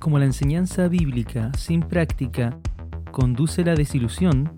[0.00, 2.58] Como la enseñanza bíblica sin práctica
[3.12, 4.50] conduce a la desilusión,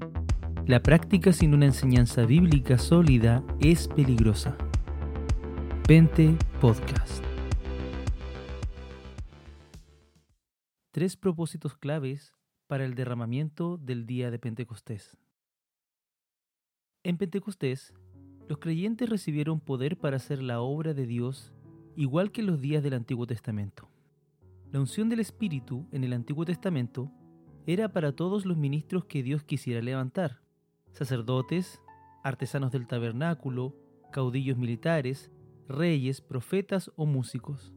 [0.68, 4.56] la práctica sin una enseñanza bíblica sólida es peligrosa.
[5.88, 7.24] Pente Podcast.
[10.92, 12.36] Tres propósitos claves
[12.68, 15.18] para el derramamiento del día de Pentecostés.
[17.02, 17.92] En Pentecostés,
[18.48, 21.52] los creyentes recibieron poder para hacer la obra de Dios
[21.96, 23.91] igual que en los días del Antiguo Testamento.
[24.72, 27.12] La unción del Espíritu en el Antiguo Testamento
[27.66, 30.40] era para todos los ministros que Dios quisiera levantar,
[30.92, 31.82] sacerdotes,
[32.24, 33.76] artesanos del tabernáculo,
[34.12, 35.30] caudillos militares,
[35.68, 37.74] reyes, profetas o músicos.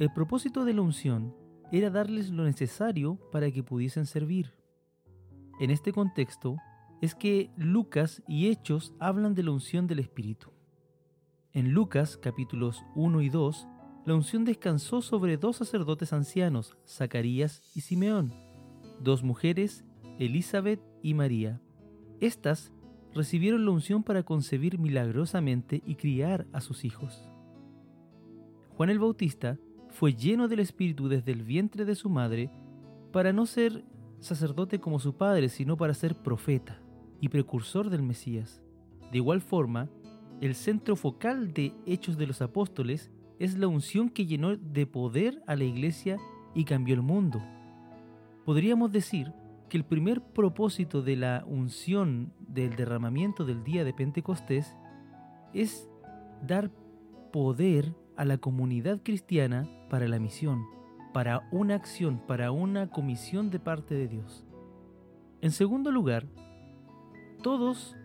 [0.00, 1.32] El propósito de la unción
[1.70, 4.52] era darles lo necesario para que pudiesen servir.
[5.60, 6.56] En este contexto
[7.02, 10.50] es que Lucas y Hechos hablan de la unción del Espíritu.
[11.52, 13.68] En Lucas capítulos 1 y 2
[14.04, 18.34] la unción descansó sobre dos sacerdotes ancianos, Zacarías y Simeón,
[19.00, 19.84] dos mujeres,
[20.18, 21.60] Elizabeth y María.
[22.20, 22.70] Estas
[23.14, 27.22] recibieron la unción para concebir milagrosamente y criar a sus hijos.
[28.76, 32.50] Juan el Bautista fue lleno del Espíritu desde el vientre de su madre
[33.12, 33.84] para no ser
[34.18, 36.80] sacerdote como su padre, sino para ser profeta
[37.20, 38.60] y precursor del Mesías.
[39.12, 39.88] De igual forma,
[40.40, 45.42] el centro focal de Hechos de los Apóstoles es la unción que llenó de poder
[45.46, 46.18] a la iglesia
[46.54, 47.42] y cambió el mundo.
[48.44, 49.32] Podríamos decir
[49.68, 54.76] que el primer propósito de la unción del derramamiento del día de Pentecostés
[55.52, 55.88] es
[56.46, 56.70] dar
[57.32, 60.64] poder a la comunidad cristiana para la misión,
[61.12, 64.44] para una acción, para una comisión de parte de Dios.
[65.40, 66.26] En segundo lugar,
[67.42, 67.96] todos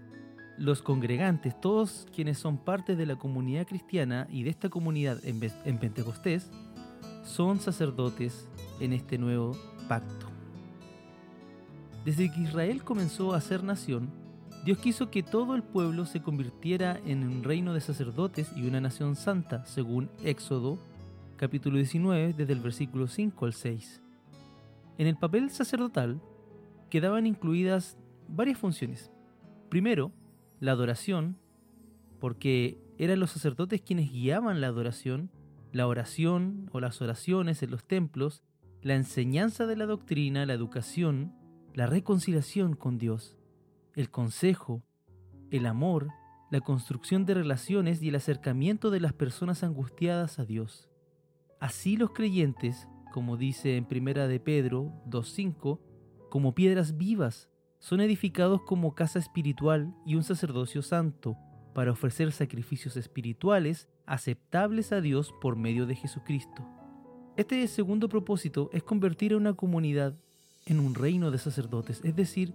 [0.60, 5.80] los congregantes, todos quienes son parte de la comunidad cristiana y de esta comunidad en,
[5.80, 6.52] Pentecostés,
[7.24, 8.48] son sacerdotes
[8.82, 9.56] en este nuevo
[9.88, 10.28] pacto.
[12.04, 14.10] Desde que Israel comenzó a ser nación,
[14.66, 18.82] Dios quiso que todo el pueblo se convirtiera en un reino de sacerdotes y una
[18.82, 20.78] nación santa, según Éxodo
[21.38, 24.02] capítulo 19, desde el versículo 5 al 6.
[24.98, 26.22] En el papel sacerdotal
[26.90, 29.10] quedaban incluidas varias funciones.
[29.70, 30.12] Primero,
[30.60, 31.38] la adoración,
[32.20, 35.32] porque eran los sacerdotes quienes guiaban la adoración,
[35.72, 38.44] la oración o las oraciones en los templos,
[38.82, 41.34] la enseñanza de la doctrina, la educación,
[41.74, 43.38] la reconciliación con Dios,
[43.96, 44.84] el consejo,
[45.52, 46.08] el amor,
[46.52, 50.90] la construcción de relaciones y el acercamiento de las personas angustiadas a Dios.
[51.60, 55.80] Así los creyentes, como dice en Primera de Pedro 2.5,
[56.30, 57.50] como piedras vivas,
[57.80, 61.38] son edificados como casa espiritual y un sacerdocio santo,
[61.74, 66.68] para ofrecer sacrificios espirituales aceptables a Dios por medio de Jesucristo.
[67.38, 70.20] Este segundo propósito es convertir a una comunidad
[70.66, 72.54] en un reino de sacerdotes, es decir,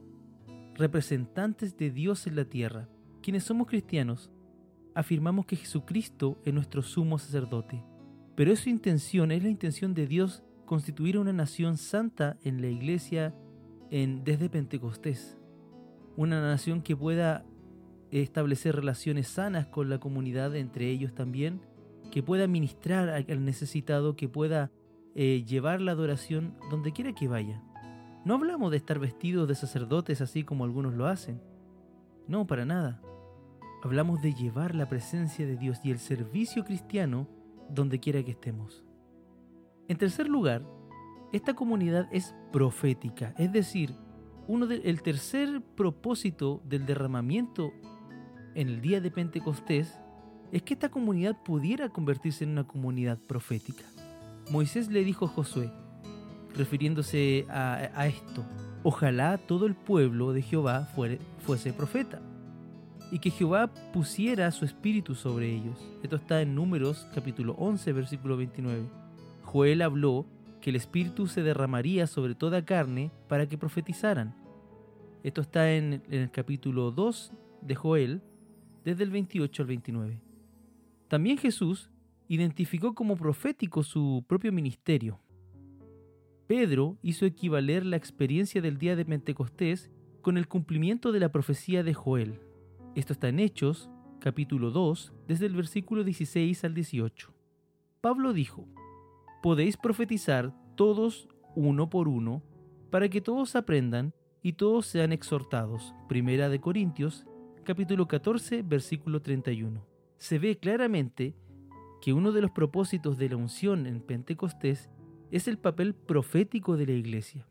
[0.75, 2.89] representantes de Dios en la tierra.
[3.23, 4.31] Quienes somos cristianos,
[4.95, 7.83] afirmamos que Jesucristo es nuestro sumo sacerdote,
[8.37, 12.69] pero es su intención, es la intención de Dios constituir una nación santa en la
[12.69, 13.35] iglesia
[13.95, 15.39] desde Pentecostés.
[16.17, 17.45] Una nación que pueda
[18.11, 21.61] establecer relaciones sanas con la comunidad, entre ellos también,
[22.11, 24.73] que pueda ministrar al necesitado, que pueda
[25.15, 27.63] eh, llevar la adoración donde quiera que vaya.
[28.25, 31.41] No hablamos de estar vestidos de sacerdotes así como algunos lo hacen.
[32.27, 33.01] No, para nada.
[33.85, 37.29] Hablamos de llevar la presencia de Dios y el servicio cristiano
[37.69, 38.83] donde quiera que estemos.
[39.87, 40.67] En tercer lugar,
[41.37, 43.93] esta comunidad es profética, es decir,
[44.47, 47.73] uno el tercer propósito del derramamiento
[48.55, 49.99] en el día de Pentecostés
[50.53, 53.83] es que esta comunidad pudiera convertirse en una comunidad profética.
[54.53, 55.73] Moisés le dijo a Josué,
[56.55, 58.45] refiriéndose a, esto,
[58.85, 60.89] ojalá todo el pueblo de Jehová
[61.41, 62.23] fuese profeta
[63.11, 65.85] y que Jehová pusiera su espíritu sobre ellos.
[66.05, 68.85] Esto está en Números capítulo 11, versículo 29.
[69.43, 70.27] Joel habló
[70.65, 74.35] que el Espíritu se derramaría sobre toda carne para que profetizaran.
[75.23, 78.23] Esto está en, el capítulo 2 de Joel,
[78.83, 80.23] desde el 28 al 29.
[81.09, 81.91] También Jesús
[82.29, 85.21] identificó como profético su propio ministerio.
[86.47, 89.91] Pedro hizo equivaler la experiencia del día de Pentecostés
[90.23, 92.41] con el cumplimiento de la profecía de Joel.
[92.95, 97.35] Esto está en Hechos, capítulo 2, desde el versículo 16 al 18.
[98.01, 98.67] Pablo dijo,
[99.45, 102.43] podéis profetizar todos uno por uno,
[102.89, 105.95] para que todos aprendan y todos sean exhortados.
[106.09, 107.27] Primera de Corintios,
[107.63, 109.87] capítulo 14, versículo 31.
[110.17, 111.35] Se ve claramente
[112.01, 114.89] que uno de los propósitos de la unción en Pentecostés
[115.31, 117.47] es el papel profético de la iglesia,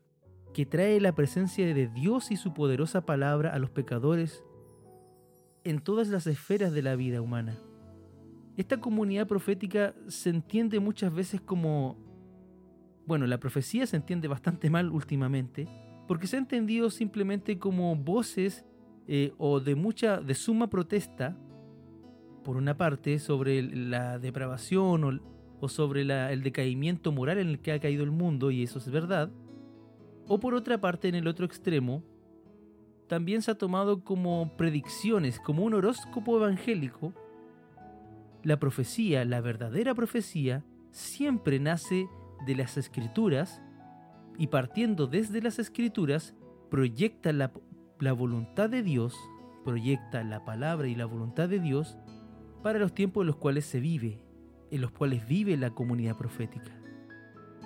[0.51, 4.44] que trae la presencia de Dios y su poderosa palabra a los pecadores
[5.63, 7.60] en todas las esferas de la vida humana.
[8.56, 11.98] Esta comunidad profética se entiende muchas veces como...
[13.06, 15.68] Bueno, la profecía se entiende bastante mal últimamente,
[16.08, 18.66] porque se ha entendido simplemente como voces
[19.08, 21.38] eh, o de mucha, de suma protesta,
[22.44, 25.22] por una parte, sobre la depravación
[25.60, 28.90] o, sobre el decaimiento moral en el que ha caído el mundo, y eso es
[28.90, 29.32] verdad,
[30.28, 32.04] o por otra parte, en el otro extremo,
[33.08, 37.14] también se ha tomado como predicciones, como un horóscopo evangélico.
[38.44, 42.07] La profecía, la verdadera profecía, siempre nace
[42.45, 43.62] de las escrituras
[44.38, 46.36] y partiendo desde las escrituras
[46.69, 47.51] proyecta la,
[48.00, 49.16] la voluntad de Dios,
[49.63, 51.98] proyecta la palabra y la voluntad de Dios
[52.62, 54.19] para los tiempos en los cuales se vive,
[54.72, 56.72] en los cuales vive la comunidad profética.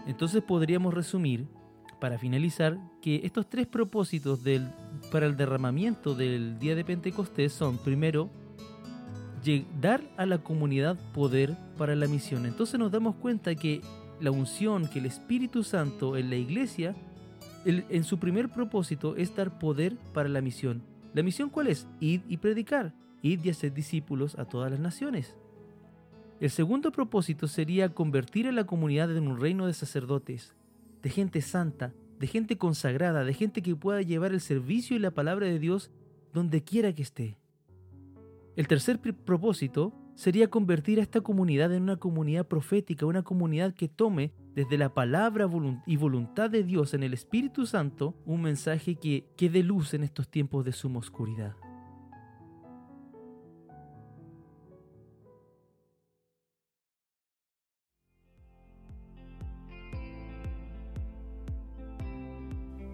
[0.06, 1.48] Entonces podríamos resumir,
[2.00, 4.68] para finalizar, que estos tres propósitos del,
[5.12, 8.30] para el derramamiento del día de Pentecostés son, primero,
[9.80, 12.46] dar a la comunidad poder para la misión.
[12.46, 13.82] Entonces nos damos cuenta que
[14.20, 16.96] la unción, que el Espíritu Santo en la iglesia
[17.66, 20.82] en su primer propósito es dar poder para la misión.
[21.14, 21.88] ¿La misión cuál es?
[22.00, 25.36] Ir y predicar, ir y hacer discípulos a todas las naciones.
[26.40, 30.54] El segundo propósito sería convertir a la comunidad en un reino de sacerdotes,
[31.02, 35.12] de gente santa, de gente consagrada, de gente que pueda llevar el servicio y la
[35.12, 35.92] palabra de Dios
[36.34, 37.38] donde quiera que esté.
[38.58, 43.88] El tercer propósito sería convertir a esta comunidad en una comunidad profética, una comunidad que
[43.88, 45.48] tome desde la palabra
[45.86, 50.04] y voluntad de Dios en el Espíritu Santo un mensaje que, que dé luz en
[50.04, 51.56] estos tiempos de suma oscuridad.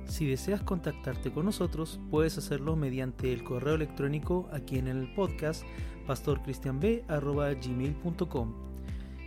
[0.08, 5.64] Si deseas contactarte con nosotros, puedes hacerlo mediante el correo electrónico aquí en el podcast
[6.08, 8.54] pastorcristianb.gmail.com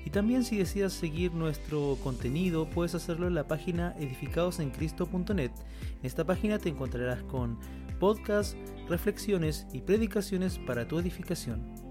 [0.05, 5.50] Y también si deseas seguir nuestro contenido, puedes hacerlo en la página edificadosencristo.net.
[5.50, 7.58] En esta página te encontrarás con
[7.99, 8.56] podcasts,
[8.88, 11.86] reflexiones y predicaciones para tu edificación.